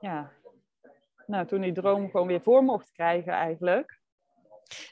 [0.00, 0.32] Ja.
[1.26, 3.98] Nou, toen die droom gewoon weer voor mocht krijgen, eigenlijk.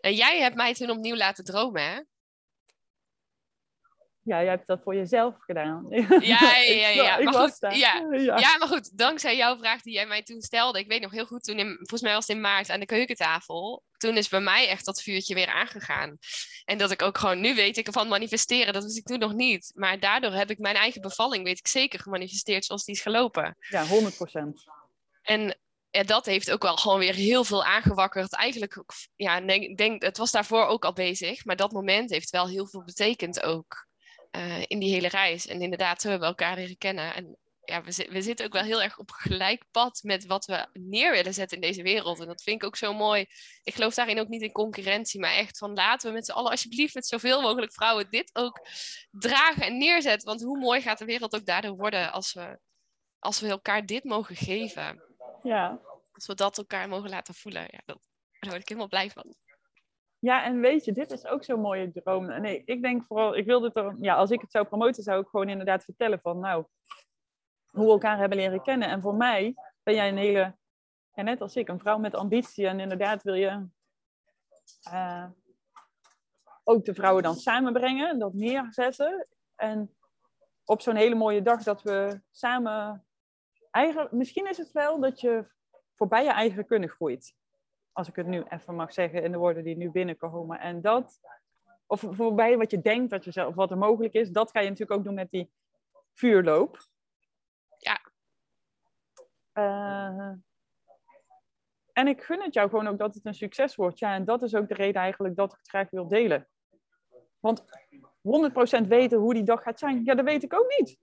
[0.00, 2.00] En jij hebt mij toen opnieuw laten dromen, hè?
[4.28, 5.86] Ja, jij hebt dat voor jezelf gedaan.
[5.88, 6.88] Ja, ja, ja.
[6.88, 7.16] ja.
[7.16, 7.76] ik Maar was goed, daar.
[7.76, 8.06] ja.
[8.10, 8.38] ja.
[8.38, 10.78] Ja, maar goed, dankzij jouw vraag die jij mij toen stelde.
[10.78, 12.86] Ik weet nog heel goed, toen in, volgens mij was het in maart aan de
[12.86, 13.82] keukentafel.
[13.96, 16.18] Toen is bij mij echt dat vuurtje weer aangegaan.
[16.64, 19.34] En dat ik ook gewoon, nu weet ik van manifesteren, dat wist ik toen nog
[19.34, 19.72] niet.
[19.74, 23.56] Maar daardoor heb ik mijn eigen bevalling, weet ik zeker, gemanifesteerd zoals die is gelopen.
[23.58, 24.64] Ja, 100 procent.
[25.22, 25.58] En
[25.90, 28.34] ja, dat heeft ook wel gewoon weer heel veel aangewakkerd.
[28.34, 28.82] Eigenlijk,
[29.16, 29.40] ja,
[29.74, 31.44] denk, het was daarvoor ook al bezig.
[31.44, 33.88] Maar dat moment heeft wel heel veel betekend ook
[34.30, 35.46] eh, in die hele reis.
[35.46, 37.14] En inderdaad, zo hebben we elkaar leren kennen.
[37.14, 37.38] En
[37.68, 41.10] ja, we, we zitten ook wel heel erg op gelijk pad met wat we neer
[41.10, 42.20] willen zetten in deze wereld.
[42.20, 43.26] En dat vind ik ook zo mooi.
[43.62, 46.50] Ik geloof daarin ook niet in concurrentie, maar echt van laten we met z'n allen
[46.50, 48.66] alsjeblieft met zoveel mogelijk vrouwen dit ook
[49.10, 50.28] dragen en neerzetten.
[50.28, 52.58] Want hoe mooi gaat de wereld ook daardoor worden als we,
[53.18, 55.02] als we elkaar dit mogen geven.
[55.42, 55.80] Ja.
[56.12, 57.62] Als we dat elkaar mogen laten voelen.
[57.62, 57.98] Ja, dat,
[58.40, 59.34] daar word ik helemaal blij van.
[60.20, 62.40] Ja, en weet je, dit is ook zo'n mooie droom.
[62.40, 65.20] Nee, ik denk vooral, ik wil dit er, ja, als ik het zou promoten, zou
[65.20, 66.64] ik gewoon inderdaad vertellen van, nou,
[67.70, 68.88] hoe we elkaar hebben leren kennen.
[68.88, 70.57] En voor mij ben jij een hele,
[71.12, 72.66] ja, net als ik, een vrouw met ambitie.
[72.66, 73.66] En inderdaad wil je
[74.92, 75.26] uh,
[76.64, 79.26] ook de vrouwen dan samenbrengen, dat neerzetten.
[79.54, 79.94] En
[80.64, 83.07] op zo'n hele mooie dag dat we samen,
[83.70, 85.46] eigen, misschien is het wel dat je
[85.94, 87.35] voorbij je eigen kunnen groeit
[87.98, 90.61] als ik het nu even mag zeggen in de woorden die nu binnenkomen.
[90.61, 91.20] En dat,
[91.87, 94.68] of voorbij wat je denkt dat je zelf, wat er mogelijk is, dat ga je
[94.68, 95.50] natuurlijk ook doen met die
[96.14, 96.78] vuurloop.
[97.78, 98.00] Ja.
[99.54, 100.32] Uh,
[101.92, 103.98] en ik gun het jou gewoon ook dat het een succes wordt.
[103.98, 106.48] Ja, en dat is ook de reden eigenlijk dat ik het graag wil delen.
[107.38, 107.64] Want
[108.84, 110.98] 100% weten hoe die dag gaat zijn, ja, dat weet ik ook niet.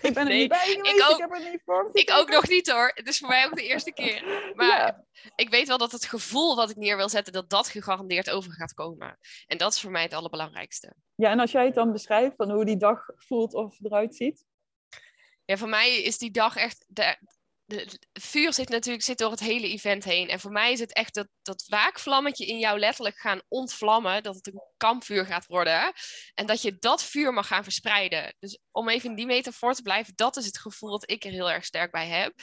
[0.08, 1.90] Ik ben er niet bij geweest, ik, ook, ik heb er niet voor.
[1.92, 2.92] Ik ook nog niet hoor.
[2.94, 4.24] Het is voor mij ook de eerste keer.
[4.54, 5.04] Maar
[5.36, 8.52] ik weet wel dat het gevoel wat ik neer wil zetten, dat dat gegarandeerd over
[8.52, 9.18] gaat komen.
[9.46, 10.94] En dat is voor mij het allerbelangrijkste.
[11.14, 14.44] Ja, en als jij het dan beschrijft van hoe die dag voelt of eruit ziet?
[15.44, 16.86] Ja, voor mij is die dag echt...
[17.70, 20.28] De, vuur zit natuurlijk zit door het hele event heen.
[20.28, 24.22] En voor mij is het echt dat, dat waakvlammetje in jou letterlijk gaan ontvlammen.
[24.22, 25.92] Dat het een kampvuur gaat worden.
[26.34, 28.34] En dat je dat vuur mag gaan verspreiden.
[28.38, 31.30] Dus om even in die metafoor te blijven, dat is het gevoel dat ik er
[31.30, 32.34] heel erg sterk bij heb.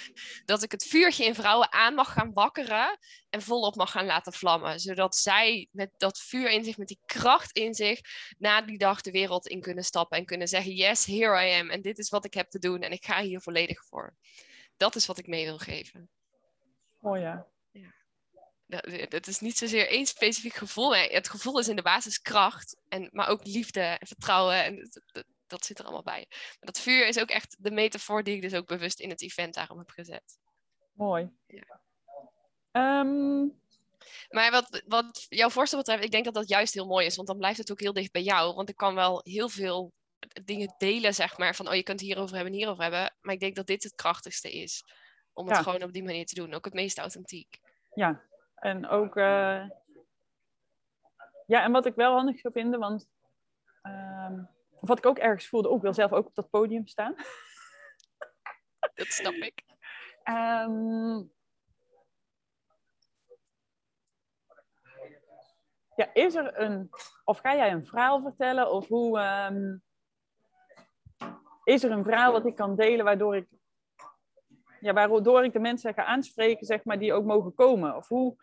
[0.46, 2.98] Dat ik het vuurtje in vrouwen aan mag gaan wakkeren.
[3.30, 4.80] En volop mag gaan laten vlammen.
[4.80, 8.00] Zodat zij met dat vuur in zich, met die kracht in zich,
[8.38, 10.18] na die dag de wereld in kunnen stappen.
[10.18, 11.70] En kunnen zeggen: Yes, here I am.
[11.70, 12.82] En dit is wat ik heb te doen.
[12.82, 14.16] En ik ga hier volledig voor
[14.78, 16.10] dat is wat ik mee wil geven.
[17.02, 17.48] Oh ja.
[17.72, 17.94] ja.
[19.10, 20.96] Dat, is niet zozeer één specifiek gevoel.
[20.96, 24.64] Het gevoel is in de basis kracht, en, maar ook liefde en vertrouwen.
[24.64, 26.26] En dat, dat, zit er allemaal bij.
[26.30, 29.22] Maar dat vuur is ook echt de metafoor die ik dus ook bewust in het
[29.22, 30.40] event daarom heb gezet.
[30.94, 31.30] Mooi.
[31.48, 31.82] Ja.
[32.72, 33.46] Ehm,
[34.30, 37.16] maar wat, wat jouw voorstel betreft, ik denk dat dat juist heel mooi is.
[37.16, 38.56] Want dan blijft het ook heel dicht bij jou.
[38.56, 39.94] Want ik kan wel heel veel
[40.44, 41.56] dingen delen, zeg maar.
[41.56, 43.16] Van, oh, je kunt het hierover hebben en hierover hebben.
[43.22, 44.84] Maar ik denk dat dit het krachtigste is.
[45.34, 46.54] Om het gewoon op die manier te doen.
[46.54, 47.60] Ook het meest authentiek.
[47.94, 48.22] Ja,
[48.56, 49.16] en ook...
[49.16, 49.70] Uh...
[51.46, 53.08] Ja, en wat ik wel handig zou vinden, want...
[53.84, 54.44] Uh...
[54.80, 57.16] wat ik ook ergens voelde, ook oh, wil zelf ook op dat podium staan.
[58.94, 59.64] Dat snap ik.
[60.24, 61.36] Um...
[65.98, 66.90] Ja, is er een,
[67.24, 69.84] of ga jij een verhaal vertellen, of hoe, um,
[71.68, 73.48] is er een verhaal wat ik kan delen waardoor ik,
[74.80, 77.96] ja, waardoor ik de mensen ga aanspreken, zeg maar, die ook mogen komen?
[77.96, 78.36] Of hoe,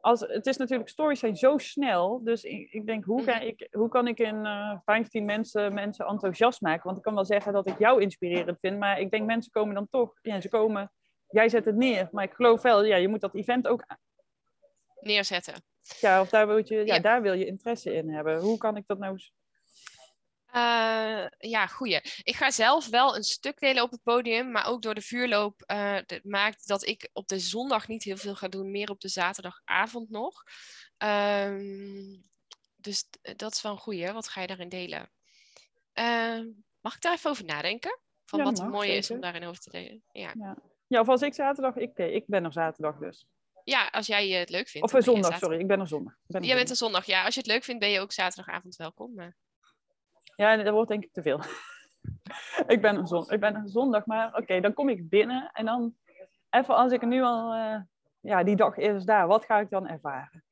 [0.00, 3.46] als, het is natuurlijk, stories zijn zo snel, dus ik, ik denk, hoe, ga mhm.
[3.46, 6.84] ik, hoe kan ik in uh, eh, 15 mensen, mensen enthousiast maken?
[6.84, 9.74] Want ik kan wel zeggen dat ik jou inspirerend vind, maar ik denk, mensen komen
[9.74, 10.92] dan toch, ja, ze komen,
[11.28, 13.84] jij zet het neer, maar ik geloof wel, ja, je moet dat event ook
[15.00, 15.54] neerzetten.
[16.00, 17.00] Ja, of daar wil je, ja, ja.
[17.00, 18.40] daar wil je interesse in hebben.
[18.40, 19.18] Hoe kan ik dat nou
[20.54, 22.00] uh, ja, goeie.
[22.22, 25.62] Ik ga zelf wel een stuk delen op het podium, maar ook door de vuurloop
[25.66, 29.08] uh, maakt dat ik op de zondag niet heel veel ga doen, meer op de
[29.08, 30.42] zaterdagavond nog.
[30.98, 32.28] Um,
[32.76, 34.12] dus dat is wel een goeie.
[34.12, 35.10] Wat ga je daarin delen?
[35.94, 36.40] Uh,
[36.80, 37.98] mag ik daar even over nadenken?
[38.24, 40.02] Van wat het mooie is om daarin over te delen.
[40.12, 40.32] Ja.
[40.38, 40.56] ja.
[40.86, 41.00] Ja.
[41.00, 43.26] of als ik zaterdag, ik, ik ben er zaterdag dus.
[43.64, 44.92] Ja, als jij het leuk vindt.
[44.92, 46.14] Of zondag, sorry, ik ben er zondag.
[46.26, 47.24] Ben jij bent er zondag, ja.
[47.24, 49.14] Als je het leuk vindt, ben je ook zaterdagavond welkom.
[49.14, 49.36] Maar...
[50.40, 51.40] Ja, dat wordt denk ik te veel.
[52.74, 55.64] ik, ben een zon, ik ben een zondag, maar oké, dan kom ik binnen en
[55.64, 55.94] dan
[56.50, 57.80] even als ik nu al, uh,
[58.20, 60.44] ja, die dag is daar, wat ga ik dan ervaren?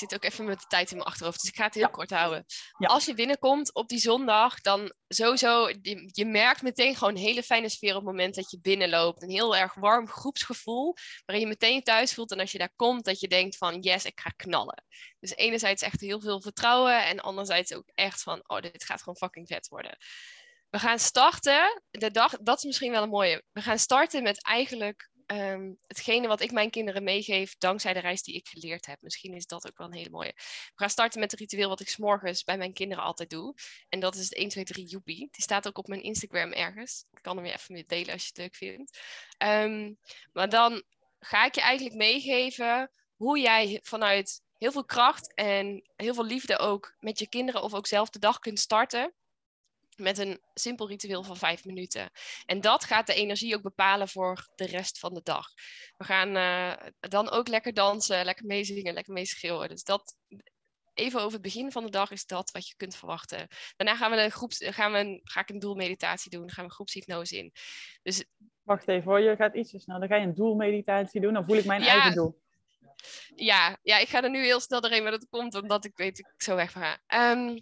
[0.00, 1.90] Ik zit ook even met de tijd in mijn achterhoofd, dus ik ga het heel
[1.90, 2.44] kort houden.
[2.78, 7.42] Als je binnenkomt op die zondag, dan sowieso, je, je, merkt meteen gewoon een hele
[7.42, 9.22] fijne sfeer op het moment dat je binnenloopt.
[9.22, 12.30] Een heel erg warm groepsgevoel, waarin je meteen thuis voelt.
[12.30, 14.84] En als je daar komt, dat je denkt van, yes, ik ga knallen.
[15.20, 19.16] Dus enerzijds echt heel veel vertrouwen en anderzijds ook echt van, oh, dit gaat gewoon
[19.16, 19.96] fucking vet worden.
[20.70, 23.42] We gaan starten, de dag, dat is misschien wel een mooie.
[23.52, 28.22] We gaan starten met eigenlijk um, hetgene wat ik mijn kinderen meegeef, dankzij de reis
[28.22, 28.98] die ik geleerd heb.
[29.00, 30.32] Misschien is dat ook wel een hele mooie.
[30.34, 33.54] We gaan starten met het ritueel wat ik s'morgens bij mijn kinderen altijd doe.
[33.88, 35.28] En dat is het 1, 2, 3 joepie.
[35.30, 37.04] Die staat ook op mijn Instagram ergens.
[37.12, 38.98] Ik kan hem weer even mee delen als je het leuk vindt.
[39.38, 39.98] Um,
[40.32, 40.82] maar dan
[41.18, 46.58] ga ik je eigenlijk meegeven hoe jij vanuit heel veel kracht en heel veel liefde
[46.58, 49.14] ook met je kinderen of ook zelf de dag kunt starten
[49.98, 52.10] met een simpel ritueel van vijf minuten.
[52.46, 55.46] En dat gaat de energie ook bepalen voor de rest van de dag.
[55.96, 59.68] We gaan uh, dan ook lekker dansen, lekker meezingen, lekker meeschreeuwen.
[59.68, 60.16] Dus dat,
[60.94, 63.48] even over het begin van de dag is dat wat je kunt verwachten.
[63.76, 67.36] Daarna gaan we een groeps, gaan we ga ik een doelmeditatie doen, gaan we groepshypnose
[67.36, 67.52] in.
[68.02, 68.24] Dus,
[68.62, 69.98] Wacht even hoor, je gaat iets te snel.
[69.98, 72.40] Dan ga je een doelmeditatie doen, dan voel ik mijn eigen doel.
[73.34, 76.16] Ja, ja, ik ga er nu heel snel doorheen, maar dat komt omdat ik weet
[76.16, 76.98] dat ik zo weg ga.
[77.06, 77.58] Ehm,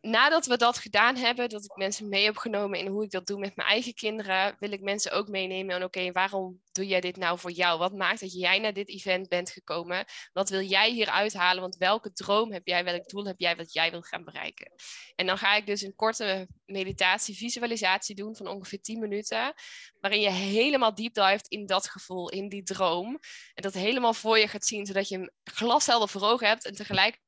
[0.00, 3.26] nadat we dat gedaan hebben, dat ik mensen mee heb genomen in hoe ik dat
[3.26, 7.00] doe met mijn eigen kinderen, wil ik mensen ook meenemen en oké, waarom doe jij
[7.00, 7.78] dit nou voor jou?
[7.78, 10.04] Wat maakt dat jij naar dit event bent gekomen?
[10.32, 11.60] Wat wil jij hier uithalen?
[11.60, 14.72] Want welke droom heb jij, welk doel heb jij wat jij wil gaan bereiken?
[15.14, 19.54] En dan ga ik dus een korte meditatie, visualisatie doen van ongeveer 10 minuten,
[20.00, 23.18] waarin je helemaal diep dive in dat gevoel, in die droom.
[23.54, 26.74] En dat helemaal voor je gaat zien, zodat je een glashelder voor ogen hebt en
[26.74, 27.20] tegelijk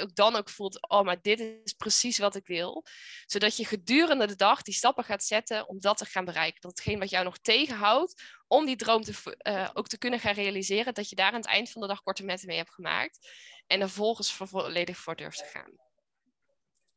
[0.00, 2.84] ook dan ook voelt, oh, maar dit is precies wat ik wil.
[3.26, 6.60] Zodat je gedurende de dag die stappen gaat zetten om dat te gaan bereiken.
[6.60, 10.94] Dat wat jou nog tegenhoudt om die droom te, uh, ook te kunnen gaan realiseren,
[10.94, 13.30] dat je daar aan het eind van de dag korte metten mee hebt gemaakt.
[13.66, 15.72] En er volgens volledig voor durft te gaan.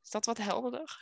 [0.04, 1.00] Is dat wat helderder?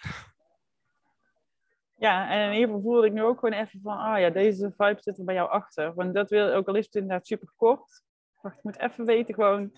[1.95, 4.71] Ja, en in ieder geval voelde ik nu ook gewoon even van, ah ja, deze
[4.77, 5.93] vibe zit er bij jou achter.
[5.93, 8.03] Want dat wil, ook al is het inderdaad super kort.
[8.41, 9.71] Wacht, ik moet even weten gewoon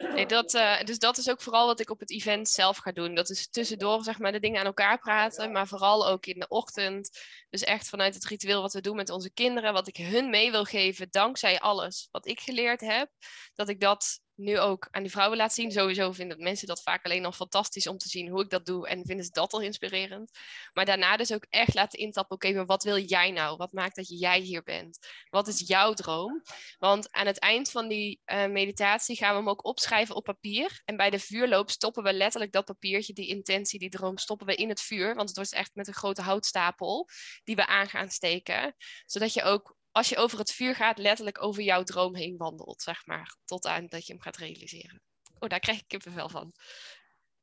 [0.00, 2.92] Nee, dat, uh, dus dat is ook vooral wat ik op het event zelf ga
[2.92, 3.14] doen.
[3.14, 6.48] Dat is tussendoor zeg maar, de dingen aan elkaar praten, maar vooral ook in de
[6.48, 7.18] ochtend.
[7.50, 10.50] Dus echt vanuit het ritueel wat we doen met onze kinderen, wat ik hun mee
[10.50, 13.10] wil geven, dankzij alles wat ik geleerd heb,
[13.54, 15.72] dat ik dat nu ook aan die vrouwen laat zien.
[15.72, 18.88] Sowieso vinden mensen dat vaak alleen al fantastisch om te zien hoe ik dat doe.
[18.88, 20.30] En vinden ze dat al inspirerend.
[20.72, 22.36] Maar daarna dus ook echt laten intappen.
[22.36, 23.56] Oké, maar wat wil jij nou?
[23.56, 24.98] Wat maakt dat jij hier bent?
[25.28, 26.42] Wat is jouw droom?
[26.78, 30.82] Want aan het eind van die uh, meditatie gaan we hem ook opschrijven op papier.
[30.84, 34.54] En bij de vuurloop stoppen we letterlijk dat papiertje, die intentie, die droom, stoppen we
[34.54, 35.14] in het vuur.
[35.14, 37.08] Want het wordt echt met een grote houtstapel
[37.44, 38.74] die we aan gaan steken.
[39.06, 42.82] Zodat je ook als je over het vuur gaat, letterlijk over jouw droom heen wandelt,
[42.82, 43.36] zeg maar.
[43.44, 45.02] Tot aan dat je hem gaat realiseren.
[45.38, 46.52] Oh, daar krijg ik kippenvel van.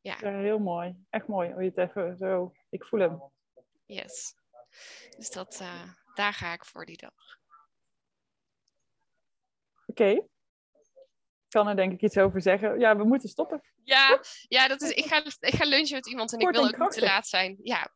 [0.02, 0.18] Ja.
[0.22, 0.96] ja heel mooi.
[1.10, 1.52] Echt mooi.
[1.52, 2.52] Hoe je het even zo...
[2.70, 3.22] Ik voel hem.
[3.86, 4.34] Yes.
[5.18, 7.40] Dus dat, uh, daar ga ik voor die dag.
[9.86, 10.02] Oké.
[10.02, 10.14] Okay.
[11.48, 12.80] Ik kan er denk ik iets over zeggen.
[12.80, 13.62] Ja, we moeten stoppen.
[13.84, 16.70] Ja, ja dat is, ik, ga, ik ga lunchen met iemand en Kort ik wil
[16.70, 17.58] ook niet te laat zijn.
[17.62, 17.94] Ja,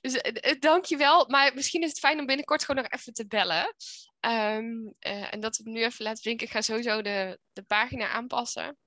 [0.00, 1.28] dus uh, dank je wel.
[1.28, 3.74] Maar misschien is het fijn om binnenkort gewoon nog even te bellen.
[4.20, 6.46] Um, uh, en dat we nu even laten denken.
[6.46, 8.78] Ik ga sowieso de, de pagina aanpassen.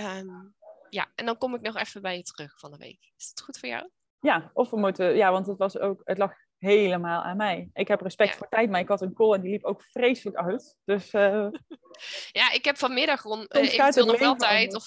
[0.00, 0.54] Um,
[0.90, 3.12] ja, en dan kom ik nog even bij je terug van de week.
[3.16, 3.90] Is dat goed voor jou?
[4.20, 7.70] Ja, of we moeten, ja, want het was ook, het lag helemaal aan mij.
[7.72, 10.36] Ik heb respect voor tijd, maar ik had een call en die liep ook vreselijk
[10.36, 10.76] uit.
[10.84, 11.48] Dus, uh...
[12.32, 14.84] ja, ik heb vanmiddag rond, uh, eventueel nog wel tijd of,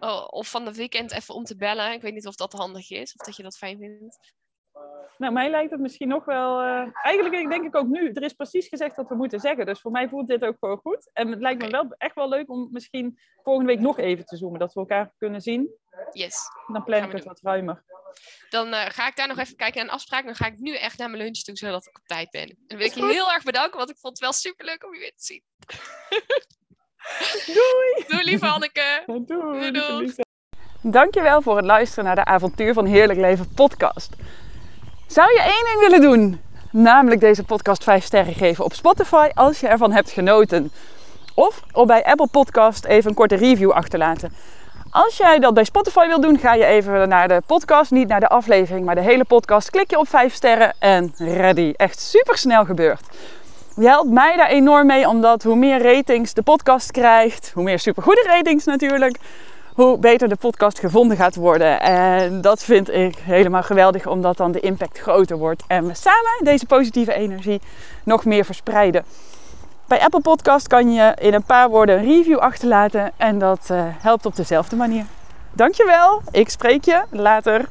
[0.00, 1.92] oh, of van de weekend even om te bellen.
[1.92, 4.34] Ik weet niet of dat handig is of dat je dat fijn vindt.
[5.18, 6.62] Nou, mij lijkt het misschien nog wel.
[6.62, 9.66] Uh, eigenlijk denk ik ook nu, er is precies gezegd wat we moeten zeggen.
[9.66, 11.10] Dus voor mij voelt dit ook gewoon goed.
[11.12, 14.36] En het lijkt me wel echt wel leuk om misschien volgende week nog even te
[14.36, 15.70] zoomen, dat we elkaar kunnen zien.
[16.12, 16.36] Yes.
[16.66, 17.84] Dan plan ik het wat ruimer.
[18.50, 20.24] Dan uh, ga ik daar nog even kijken naar een afspraak.
[20.24, 22.48] Dan ga ik nu echt naar mijn lunch toe, zodat ik op tijd ben.
[22.48, 24.84] En dan wil ik je heel erg bedanken, want ik vond het wel super leuk
[24.84, 25.42] om je weer te zien.
[27.54, 28.04] Doei!
[28.08, 29.02] Doei, lieve Anneke.
[29.26, 30.14] Doei, doei.
[30.82, 34.12] Dankjewel voor het luisteren naar de Avontuur van Heerlijk Leven podcast.
[35.06, 36.40] Zou je één ding willen doen?
[36.72, 40.72] Namelijk deze podcast 5 sterren geven op Spotify als je ervan hebt genoten.
[41.34, 44.32] Of op bij Apple Podcast even een korte review achterlaten.
[44.92, 48.20] Als jij dat bij Spotify wil doen, ga je even naar de podcast, niet naar
[48.20, 49.70] de aflevering, maar de hele podcast.
[49.70, 51.72] Klik je op 5 sterren en ready.
[51.76, 53.00] Echt super snel gebeurd.
[53.76, 57.78] Je helpt mij daar enorm mee, omdat hoe meer ratings de podcast krijgt, hoe meer
[57.78, 59.18] supergoede ratings natuurlijk,
[59.74, 61.80] hoe beter de podcast gevonden gaat worden.
[61.80, 65.62] En dat vind ik helemaal geweldig, omdat dan de impact groter wordt.
[65.66, 67.60] En we samen deze positieve energie
[68.04, 69.04] nog meer verspreiden.
[69.90, 73.82] Bij Apple Podcast kan je in een paar woorden een review achterlaten en dat uh,
[73.86, 75.04] helpt op dezelfde manier.
[75.52, 77.68] Dankjewel, ik spreek je later.